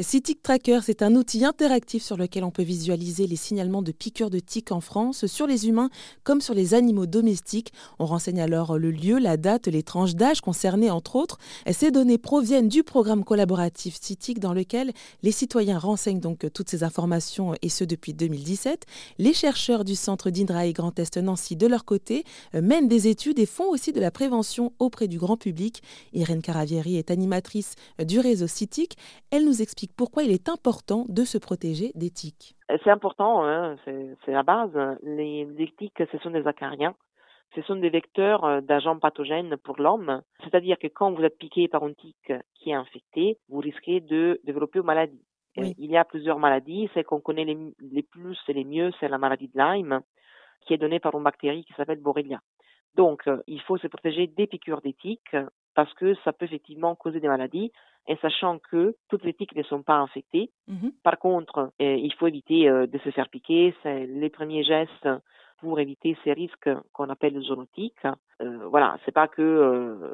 CITIC 0.00 0.44
Tracker, 0.44 0.78
c'est 0.84 1.02
un 1.02 1.16
outil 1.16 1.44
interactif 1.44 2.04
sur 2.04 2.16
lequel 2.16 2.44
on 2.44 2.52
peut 2.52 2.62
visualiser 2.62 3.26
les 3.26 3.34
signalements 3.34 3.82
de 3.82 3.90
piqûres 3.90 4.30
de 4.30 4.38
tiques 4.38 4.70
en 4.70 4.80
France 4.80 5.26
sur 5.26 5.48
les 5.48 5.66
humains 5.66 5.90
comme 6.22 6.40
sur 6.40 6.54
les 6.54 6.74
animaux 6.74 7.06
domestiques. 7.06 7.72
On 7.98 8.06
renseigne 8.06 8.40
alors 8.40 8.78
le 8.78 8.92
lieu, 8.92 9.18
la 9.18 9.36
date, 9.36 9.66
les 9.66 9.82
tranches 9.82 10.14
d'âge 10.14 10.40
concernées 10.40 10.92
entre 10.92 11.16
autres. 11.16 11.38
ces 11.72 11.90
données 11.90 12.16
proviennent 12.16 12.68
du 12.68 12.84
programme 12.84 13.24
collaboratif 13.24 13.98
CITIC 14.00 14.38
dans 14.38 14.54
lequel 14.54 14.92
les 15.24 15.32
citoyens 15.32 15.80
renseignent 15.80 16.20
donc 16.20 16.46
toutes 16.54 16.70
ces 16.70 16.84
informations 16.84 17.54
et 17.62 17.68
ce 17.68 17.82
depuis 17.82 18.14
2017. 18.14 18.84
Les 19.18 19.32
chercheurs 19.32 19.84
du 19.84 19.96
centre 19.96 20.30
d'Indra 20.30 20.66
et 20.66 20.72
Grand 20.74 20.96
Est 20.96 21.16
Nancy 21.16 21.56
de 21.56 21.66
leur 21.66 21.84
côté 21.84 22.22
euh, 22.54 22.62
mènent 22.62 22.86
des 22.86 23.08
études 23.08 23.40
et 23.40 23.46
font 23.46 23.68
aussi 23.68 23.92
de 23.92 24.00
la 24.00 24.12
prévention 24.12 24.72
auprès 24.78 25.08
du 25.08 25.18
grand 25.18 25.36
public. 25.36 25.82
Irène 26.12 26.40
Caravieri 26.40 26.98
est 26.98 27.10
animatrice 27.10 27.74
du 28.06 28.20
réseau 28.20 28.46
CITIC. 28.46 28.96
Elle 29.32 29.44
nous 29.44 29.60
explique 29.60 29.87
pourquoi 29.96 30.22
il 30.22 30.30
est 30.30 30.48
important 30.48 31.04
de 31.08 31.24
se 31.24 31.38
protéger 31.38 31.92
des 31.94 32.10
tiques. 32.10 32.54
C'est 32.84 32.90
important, 32.90 33.44
hein, 33.44 33.76
c'est 33.84 34.32
la 34.32 34.42
base. 34.42 34.76
Les, 35.02 35.72
tiques, 35.78 36.02
ce 36.10 36.18
sont 36.18 36.30
des 36.30 36.46
acariens. 36.46 36.94
Ce 37.54 37.62
sont 37.62 37.76
des 37.76 37.88
vecteurs 37.88 38.44
euh, 38.44 38.60
d'agents 38.60 38.98
pathogènes 38.98 39.56
pour 39.56 39.80
l'homme. 39.80 40.22
C'est-à-dire 40.44 40.78
que 40.78 40.86
quand 40.86 41.12
vous 41.12 41.22
êtes 41.22 41.38
piqué 41.38 41.66
par 41.66 41.86
une 41.86 41.94
tique 41.94 42.32
qui 42.54 42.70
est 42.70 42.74
infectée, 42.74 43.38
vous 43.48 43.60
risquez 43.60 44.00
de 44.00 44.38
développer 44.44 44.80
une 44.80 44.84
maladie. 44.84 45.24
Il 45.56 45.90
y 45.90 45.96
a 45.96 46.04
plusieurs 46.04 46.38
maladies. 46.38 46.88
Celle 46.94 47.04
qu'on 47.04 47.20
connaît 47.20 47.44
les, 47.44 48.02
plus 48.02 48.38
et 48.48 48.52
les 48.52 48.64
mieux, 48.64 48.92
c'est 49.00 49.08
la 49.08 49.18
maladie 49.18 49.48
de 49.48 49.58
Lyme, 49.58 50.02
qui 50.66 50.74
est 50.74 50.78
donnée 50.78 51.00
par 51.00 51.16
une 51.16 51.24
bactérie 51.24 51.64
qui 51.64 51.72
s'appelle 51.72 52.00
Borrelia. 52.00 52.40
Donc, 52.98 53.28
euh, 53.28 53.38
il 53.46 53.62
faut 53.62 53.78
se 53.78 53.86
protéger 53.86 54.26
des 54.26 54.48
piqûres 54.48 54.82
des 54.82 54.92
tiques 54.92 55.36
parce 55.76 55.94
que 55.94 56.16
ça 56.24 56.32
peut 56.32 56.46
effectivement 56.46 56.96
causer 56.96 57.20
des 57.20 57.28
maladies 57.28 57.70
et 58.08 58.16
sachant 58.16 58.58
que 58.58 58.96
toutes 59.08 59.24
les 59.24 59.34
tiques 59.34 59.54
ne 59.54 59.62
sont 59.62 59.84
pas 59.84 59.98
infectées. 59.98 60.50
Mmh 60.66 60.88
Par 61.04 61.16
contre, 61.20 61.70
euh, 61.80 61.94
il 61.94 62.12
faut 62.14 62.26
éviter 62.26 62.68
euh, 62.68 62.88
de 62.88 62.98
se 62.98 63.10
faire 63.10 63.28
piquer. 63.28 63.72
C'est 63.84 64.06
les 64.06 64.30
premiers 64.30 64.64
gestes 64.64 65.08
pour 65.58 65.78
éviter 65.78 66.16
ces 66.24 66.32
risques 66.32 66.70
qu'on 66.92 67.08
appelle 67.08 67.40
zoonotiques. 67.40 68.06
Euh, 68.42 68.66
voilà, 68.68 68.98
c'est 69.04 69.12
pas 69.12 69.28
que 69.28 69.42
euh, 69.42 70.12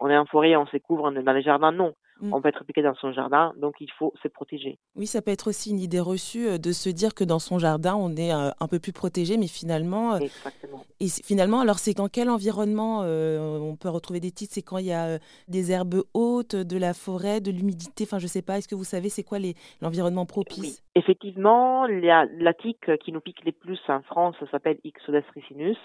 on 0.00 0.08
est 0.08 0.16
en 0.16 0.24
forêt, 0.24 0.56
on 0.56 0.66
se 0.66 0.78
couvre 0.78 1.10
dans 1.10 1.32
les 1.32 1.42
jardins, 1.42 1.72
non. 1.72 1.92
Mm. 2.22 2.32
On 2.32 2.40
peut 2.40 2.48
être 2.48 2.64
piqué 2.64 2.82
dans 2.82 2.94
son 2.94 3.12
jardin, 3.12 3.52
donc 3.56 3.74
il 3.80 3.90
faut 3.98 4.14
se 4.22 4.28
protéger. 4.28 4.78
Oui, 4.94 5.08
ça 5.08 5.20
peut 5.22 5.32
être 5.32 5.48
aussi 5.48 5.70
une 5.70 5.80
idée 5.80 5.98
reçue 5.98 6.46
euh, 6.46 6.58
de 6.58 6.70
se 6.70 6.88
dire 6.88 7.14
que 7.14 7.24
dans 7.24 7.40
son 7.40 7.58
jardin, 7.58 7.96
on 7.96 8.14
est 8.14 8.32
euh, 8.32 8.50
un 8.60 8.68
peu 8.68 8.78
plus 8.78 8.92
protégé, 8.92 9.36
mais 9.36 9.48
finalement. 9.48 10.14
Euh, 10.14 10.18
Exactement. 10.18 10.84
Et 11.00 11.08
finalement, 11.08 11.60
alors 11.60 11.80
c'est 11.80 11.94
dans 11.94 12.08
quel 12.08 12.30
environnement 12.30 13.00
on 13.00 13.76
peut 13.76 13.88
retrouver 13.88 14.20
des 14.20 14.30
titres? 14.30 14.54
C'est 14.54 14.62
quand 14.62 14.78
il 14.78 14.86
y 14.86 14.92
a 14.92 15.18
des 15.48 15.72
herbes 15.72 16.04
hautes, 16.14 16.54
de 16.54 16.78
la 16.78 16.94
forêt, 16.94 17.40
de 17.40 17.50
l'humidité? 17.50 18.04
Enfin, 18.04 18.20
je 18.20 18.26
ne 18.26 18.28
sais 18.28 18.42
pas, 18.42 18.58
est-ce 18.58 18.68
que 18.68 18.76
vous 18.76 18.84
savez 18.84 19.08
c'est 19.08 19.24
quoi 19.24 19.38
l'environnement 19.80 20.26
propice? 20.26 20.60
Oui. 20.60 20.76
Effectivement, 20.94 21.86
la, 21.86 22.26
la 22.38 22.54
tique 22.54 22.96
qui 22.98 23.10
nous 23.10 23.20
pique 23.20 23.44
les 23.44 23.52
plus 23.52 23.80
en 23.88 24.02
France 24.02 24.36
s'appelle 24.52 24.78
Ixodes 24.84 25.24
ricinus. 25.34 25.78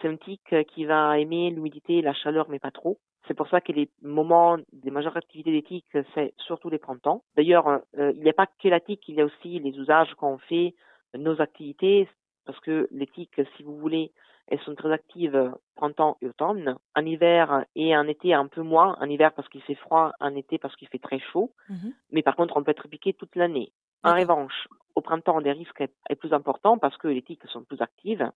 C'est 0.00 0.08
un 0.08 0.16
tique 0.16 0.54
qui 0.68 0.84
va 0.84 1.18
aimer 1.18 1.50
l'humidité 1.50 1.98
et 1.98 2.02
la 2.02 2.14
chaleur, 2.14 2.48
mais 2.48 2.58
pas 2.58 2.70
trop. 2.70 2.98
C'est 3.26 3.34
pour 3.34 3.48
ça 3.48 3.60
que 3.60 3.72
les 3.72 3.88
moments 4.02 4.58
des 4.72 4.90
majeures 4.90 5.16
activités 5.16 5.52
d'éthique, 5.52 5.86
c'est 6.14 6.34
surtout 6.38 6.68
les 6.68 6.78
printemps. 6.78 7.22
D'ailleurs, 7.36 7.80
euh, 7.98 8.12
il 8.14 8.22
n'y 8.22 8.28
a 8.28 8.34
pas 8.34 8.46
que 8.46 8.68
l'éthique, 8.68 9.08
il 9.08 9.14
y 9.14 9.20
a 9.20 9.24
aussi 9.24 9.58
les 9.60 9.70
usages 9.78 10.12
qu'on 10.14 10.38
fait, 10.38 10.74
nos 11.14 11.40
activités, 11.40 12.08
parce 12.44 12.60
que 12.60 12.86
l'éthique, 12.90 13.40
si 13.56 13.62
vous 13.62 13.78
voulez, 13.78 14.12
elles 14.48 14.60
sont 14.60 14.74
très 14.74 14.92
actives 14.92 15.54
printemps 15.74 16.18
et 16.20 16.26
automne. 16.26 16.76
En 16.94 17.06
hiver 17.06 17.64
et 17.74 17.96
en 17.96 18.06
été 18.06 18.34
un 18.34 18.46
peu 18.46 18.60
moins. 18.60 18.96
En 19.00 19.08
hiver 19.08 19.32
parce 19.32 19.48
qu'il 19.48 19.62
fait 19.62 19.74
froid, 19.74 20.12
en 20.20 20.34
été 20.34 20.58
parce 20.58 20.76
qu'il 20.76 20.88
fait 20.88 20.98
très 20.98 21.18
chaud. 21.18 21.52
Mmh 21.70 21.90
Mais 22.10 22.22
par 22.22 22.36
contre, 22.36 22.56
on 22.56 22.62
peut 22.62 22.72
être 22.72 22.88
piqué 22.88 23.14
toute 23.14 23.36
l'année. 23.36 23.72
En 24.02 24.14
revanche, 24.14 24.68
au 24.94 25.00
printemps, 25.00 25.38
les 25.38 25.52
risques 25.52 25.80
est 25.80 26.14
plus 26.14 26.34
important 26.34 26.76
parce 26.76 26.96
que 26.98 27.08
les 27.08 27.22
tiques 27.22 27.46
sont 27.46 27.64
plus 27.64 27.80
actives 27.80 28.30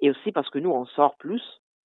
et 0.00 0.10
aussi 0.10 0.32
parce 0.32 0.50
que 0.50 0.58
nous, 0.58 0.70
on 0.70 0.86
sort 0.86 1.16
plus 1.16 1.42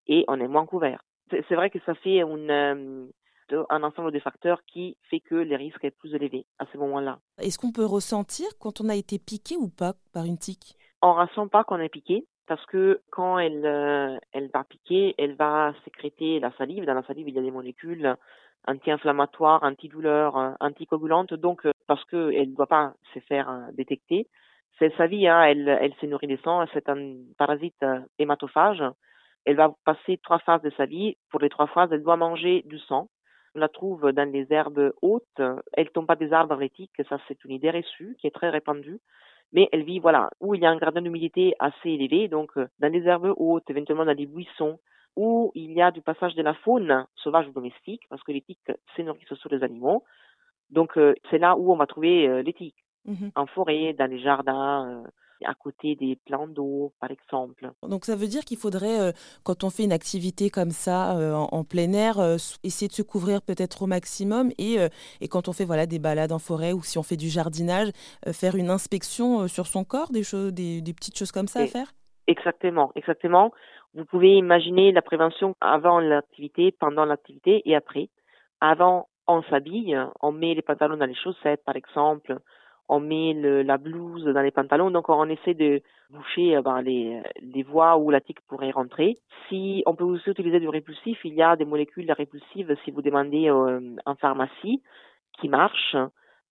et 0.07 0.25
on 0.29 0.41
est 0.41 0.49
moins 0.49 0.67
couvert 0.67 1.03
c'est 1.49 1.55
vrai 1.55 1.71
que 1.71 1.79
ça 1.87 1.95
fait 1.95 2.23
euh, 2.23 3.07
un 3.53 3.83
ensemble 3.83 4.13
de 4.13 4.19
facteurs 4.19 4.61
qui 4.67 4.97
fait 5.09 5.21
que 5.21 5.35
les 5.35 5.57
risques 5.57 5.85
est 5.85 5.91
plus 5.91 6.15
élevés 6.15 6.47
à 6.59 6.67
ce 6.73 6.79
moment-là. 6.79 7.19
Est-ce 7.39 7.59
qu'on 7.59 7.73
peut 7.73 7.85
ressentir 7.85 8.47
quand 8.59 8.81
on 8.81 8.89
a 8.89 8.95
été 8.95 9.19
piqué 9.19 9.57
ou 9.57 9.69
pas 9.69 9.95
par 10.13 10.25
une 10.25 10.39
tique? 10.39 10.77
On 11.03 11.15
ne 11.15 11.21
ressent 11.21 11.49
pas 11.49 11.65
qu'on 11.65 11.79
est 11.79 11.89
piqué 11.89 12.27
parce 12.47 12.65
que 12.67 13.01
quand 13.11 13.39
elle, 13.39 13.65
euh, 13.65 14.19
elle 14.33 14.51
va 14.53 14.65
piquer, 14.65 15.15
elle 15.19 15.37
va 15.37 15.73
sécréter 15.85 16.41
la 16.41 16.53
salive. 16.57 16.85
Dans 16.85 16.95
la 16.95 17.05
salive, 17.05 17.29
il 17.29 17.35
y 17.35 17.39
a 17.39 17.43
des 17.43 17.51
molécules 17.51 18.17
anti-inflammatoires, 18.67 19.63
antidouleurs, 19.63 20.37
euh, 20.37 20.53
anticoagulantes. 20.61 21.35
Donc, 21.35 21.67
parce 21.87 22.05
qu'elle 22.07 22.51
ne 22.51 22.57
doit 22.57 22.67
pas 22.67 22.95
se 23.15 23.21
faire 23.21 23.69
détecter, 23.73 24.27
c'est 24.79 24.95
sa 24.97 25.07
vie. 25.07 25.27
Hein, 25.29 25.43
elle, 25.43 25.69
elle 25.69 25.95
se 26.01 26.07
nourrit 26.07 26.27
des 26.27 26.39
sangs. 26.39 26.67
C'est 26.73 26.89
un 26.89 27.17
parasite 27.39 27.85
hématophage 28.19 28.83
elle 29.45 29.57
va 29.57 29.75
passer 29.85 30.19
trois 30.23 30.39
phases 30.39 30.63
de 30.63 30.71
sa 30.77 30.87
vie. 30.87 31.17
Pour 31.31 31.41
les 31.41 31.49
trois 31.49 31.67
phases, 31.67 31.91
elle 31.93 32.03
doit 32.03 32.17
manger 32.17 32.63
du 32.67 32.79
sang. 32.79 33.09
On 33.55 33.59
la 33.59 33.69
trouve 33.69 34.13
dans 34.13 34.31
les 34.31 34.47
herbes 34.51 34.93
hautes. 35.03 35.43
Elle 35.73 35.91
tombe 35.91 36.07
pas 36.07 36.17
des 36.17 36.33
arbres 36.33 36.63
éthiques. 36.63 37.03
Ça, 37.09 37.19
c'est 37.27 37.45
une 37.45 37.53
idée 37.53 37.71
reçue 37.71 38.17
qui 38.21 38.27
est 38.27 38.35
très 38.35 38.51
répandue. 38.51 39.01
Mais 39.53 39.69
elle 39.73 39.83
vit, 39.83 39.99
voilà, 39.99 40.31
où 40.41 40.55
il 40.55 40.61
y 40.61 40.67
a 40.67 40.71
un 40.71 40.77
gradient 40.77 41.03
d'humidité 41.03 41.55
assez 41.59 41.91
élevé. 41.91 42.29
Donc, 42.29 42.53
dans 42.79 42.93
les 42.93 43.03
herbes 43.09 43.35
hautes, 43.37 43.69
éventuellement 43.69 44.05
dans 44.05 44.17
les 44.17 44.27
buissons, 44.27 44.79
où 45.17 45.51
il 45.57 45.73
y 45.73 45.83
a 45.83 45.91
du 45.91 46.03
passage 46.03 46.37
de 46.37 46.43
la 46.43 46.55
faune 46.55 47.05
sauvage 47.17 47.49
ou 47.49 47.53
domestique, 47.53 48.03
parce 48.09 48.23
que 48.23 48.31
les 48.31 48.43
tiques 48.43 48.71
se 48.97 49.03
nourrissent 49.03 49.35
sur 49.35 49.51
les 49.51 49.65
animaux. 49.65 50.05
Donc, 50.71 50.97
euh, 50.97 51.15
c'est 51.31 51.39
là 51.39 51.57
où 51.57 51.73
on 51.73 51.77
va 51.77 51.87
trouver 51.87 52.29
euh, 52.29 52.43
les 52.43 52.53
tiques. 52.53 52.85
Mmh 53.11 53.31
en 53.35 53.47
forêt, 53.47 53.95
dans 53.99 54.11
les 54.11 54.21
jardins, 54.21 55.05
euh, 55.05 55.09
à 55.45 55.55
côté 55.55 55.95
des 55.95 56.17
plans 56.27 56.47
d'eau, 56.47 56.93
par 57.01 57.11
exemple. 57.11 57.71
Donc 57.83 58.05
ça 58.05 58.17
veut 58.17 58.27
dire 58.27 58.45
qu'il 58.45 58.59
faudrait, 58.59 59.01
euh, 59.01 59.13
quand 59.45 59.65
on 59.65 59.71
fait 59.71 59.85
une 59.85 59.93
activité 59.93 60.51
comme 60.51 60.71
ça 60.71 61.17
euh, 61.17 61.35
en, 61.35 61.65
plein 61.65 61.93
air, 61.93 62.19
euh, 62.19 62.37
essayer 62.63 62.89
de 62.89 62.93
se 62.93 63.03
couvrir 63.03 63.43
peut-être 63.43 63.83
au 63.83 63.87
maximum 63.87 64.51
et, 64.59 64.77
et 65.21 65.29
quand 65.29 65.49
on 65.49 65.53
fait 65.53 65.65
voilà, 65.65 65.87
des 65.87 65.99
balades 65.99 66.33
en 66.33 66.39
forêt 66.39 66.73
ou 66.73 66.83
si 66.83 66.99
on 66.99 67.03
fait 67.03 67.17
du 67.17 67.29
jardinage, 67.29 67.91
faire 68.33 68.57
une 68.57 68.71
inspection 68.71 69.49
sur 69.49 69.67
son 69.67 69.85
corps, 69.85 70.11
des, 70.11 70.23
choses, 70.23 70.53
des, 70.53 70.83
petites 70.95 71.19
choses 71.19 71.33
comme 71.33 71.49
ça 71.49 71.61
à 71.61 71.67
faire? 71.67 71.93
Exactement, 72.27 72.93
exactement. 72.95 73.53
Vous 73.95 74.05
pouvez 74.05 74.35
imaginer 74.35 74.93
la 74.93 75.03
prévention 75.03 75.57
avant 75.61 76.01
l'activité, 76.01 76.73
pendant 76.73 77.05
l'activité 77.05 77.63
et 77.65 77.75
après. 77.75 78.09
Avant, 78.61 79.09
on 79.27 79.43
s'habille, 79.45 79.99
on 80.21 80.33
met 80.33 80.55
les 80.55 80.63
pantalons 80.63 80.97
dans 80.97 81.07
les 81.07 81.15
chaussettes, 81.15 81.65
par 81.65 81.77
exemple, 81.77 82.39
on 82.91 82.99
met 82.99 83.35
la 83.35 83.79
blouse 83.79 84.25
dans 84.25 84.43
les 84.43 84.51
pantalons, 84.51 84.91
donc 84.91 85.09
on 85.09 85.29
essaie 85.29 85.55
de 85.55 85.81
boucher 86.11 86.57
euh, 86.57 86.63
ben, 86.63 86.83
les, 86.83 87.63
voies 87.63 87.97
où 87.97 88.11
la 88.11 88.21
tique 88.21 88.41
pourrait 88.49 88.73
rentrer. 88.73 89.17
Si 89.49 89.85
on 89.87 89.95
peut 89.95 90.05
aussi 90.05 90.29
utiliser 90.29 90.59
du 90.59 90.69
répulsif, 90.69 91.19
il 91.25 91.35
y 91.35 91.43
a 91.43 91.55
des 91.55 91.65
molécules 91.65 92.11
répulsives 92.11 92.77
si 92.85 92.91
vous 92.91 93.01
demandez 93.01 93.49
euh, 93.49 93.95
en 94.07 94.17
pharmacie 94.17 94.83
qui 95.41 95.49
marchent. 95.49 95.97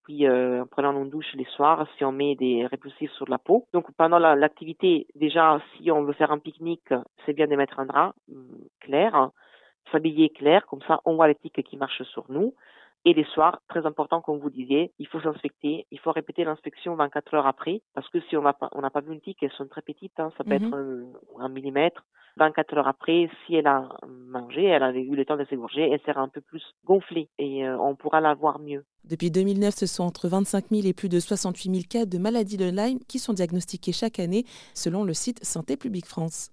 Puis 0.05 0.25
euh, 0.25 0.63
en 0.63 0.65
prenant 0.65 0.93
une 0.93 1.09
douche 1.09 1.33
les 1.35 1.45
soirs, 1.55 1.85
si 1.97 2.05
on 2.05 2.13
met 2.13 2.35
des 2.35 2.65
répulsifs 2.65 3.11
sur 3.11 3.29
la 3.29 3.37
peau. 3.37 3.67
Donc 3.73 3.91
pendant 3.97 4.17
l'activité, 4.17 5.07
déjà 5.15 5.61
si 5.75 5.91
on 5.91 6.03
veut 6.03 6.13
faire 6.13 6.31
un 6.31 6.39
pique-nique, 6.39 6.93
c'est 7.25 7.33
bien 7.33 7.47
de 7.47 7.55
mettre 7.57 7.81
un 7.81 7.85
drap 7.85 8.13
clair, 8.79 9.29
s'habiller 9.91 10.29
clair, 10.29 10.65
comme 10.67 10.81
ça 10.87 11.01
on 11.03 11.15
voit 11.15 11.27
les 11.27 11.35
tiques 11.35 11.61
qui 11.63 11.75
marchent 11.75 12.03
sur 12.03 12.23
nous. 12.29 12.53
Et 13.05 13.13
les 13.13 13.23
soirs, 13.23 13.61
très 13.69 13.85
important, 13.85 14.21
comme 14.21 14.39
vous 14.39 14.49
disiez, 14.49 14.91
il 14.99 15.07
faut 15.07 15.21
s'inspecter. 15.21 15.87
Il 15.91 15.99
faut 15.99 16.11
répéter 16.11 16.43
l'inspection 16.43 16.95
24 16.95 17.33
heures 17.33 17.47
après, 17.47 17.81
parce 17.93 18.09
que 18.09 18.19
si 18.29 18.35
on 18.35 18.41
n'a 18.41 18.53
pas, 18.53 18.69
on 18.73 18.81
n'a 18.81 18.89
pas 18.89 18.99
vu 18.99 19.13
une 19.13 19.21
tique, 19.21 19.41
elles 19.41 19.51
sont 19.53 19.67
très 19.67 19.81
petites, 19.81 20.19
hein, 20.19 20.31
ça 20.37 20.43
peut 20.43 20.53
être 20.53 20.63
mhm. 20.63 21.13
un, 21.39 21.49
millimètre. 21.49 22.03
24 22.37 22.77
heures 22.77 22.87
après, 22.87 23.29
si 23.45 23.55
elle 23.55 23.67
a 23.67 23.89
mangé, 24.07 24.63
elle 24.63 24.83
avait 24.83 25.01
eu 25.01 25.15
le 25.15 25.25
temps 25.25 25.35
de 25.35 25.45
s'égorger, 25.45 25.89
elle 25.89 25.99
sera 26.05 26.21
un 26.21 26.29
peu 26.29 26.41
plus 26.41 26.63
gonflée 26.85 27.27
et 27.37 27.65
euh, 27.65 27.77
on 27.79 27.95
pourra 27.95 28.21
la 28.21 28.33
voir 28.33 28.59
mieux. 28.59 28.85
Depuis 29.03 29.31
2009, 29.31 29.73
ce 29.73 29.85
sont 29.87 30.03
entre 30.03 30.29
25 30.29 30.69
000 30.69 30.87
et 30.87 30.93
plus 30.93 31.09
de 31.09 31.19
68 31.19 31.71
000 31.73 31.83
cas 31.89 32.05
de 32.05 32.17
maladies 32.17 32.57
de 32.57 32.69
Lyme 32.69 32.99
qui 33.07 33.19
sont 33.19 33.33
diagnostiqués 33.33 33.91
chaque 33.91 34.19
année, 34.19 34.45
selon 34.73 35.03
le 35.03 35.13
site 35.13 35.43
Santé 35.43 35.75
publique 35.75 36.05
France. 36.05 36.47